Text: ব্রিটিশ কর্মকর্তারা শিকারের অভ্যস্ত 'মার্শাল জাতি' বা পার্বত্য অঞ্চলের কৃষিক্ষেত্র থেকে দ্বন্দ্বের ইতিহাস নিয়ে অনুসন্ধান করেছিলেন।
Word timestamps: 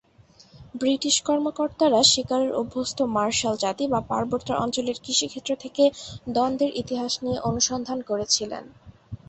ব্রিটিশ 0.75 1.15
কর্মকর্তারা 1.27 1.99
শিকারের 2.03 2.51
অভ্যস্ত 2.53 2.97
'মার্শাল 3.07 3.55
জাতি' 3.57 3.91
বা 3.93 3.99
পার্বত্য 4.09 4.49
অঞ্চলের 4.63 4.97
কৃষিক্ষেত্র 4.99 5.51
থেকে 5.55 5.83
দ্বন্দ্বের 6.27 6.71
ইতিহাস 6.81 7.13
নিয়ে 7.23 7.39
অনুসন্ধান 7.49 7.99
করেছিলেন। 8.01 8.63